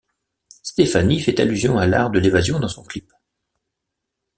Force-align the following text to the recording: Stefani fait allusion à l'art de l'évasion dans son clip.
Stefani 0.63 1.19
fait 1.19 1.39
allusion 1.39 1.77
à 1.77 1.85
l'art 1.85 2.09
de 2.09 2.17
l'évasion 2.17 2.59
dans 2.59 2.67
son 2.67 2.81
clip. 2.81 3.13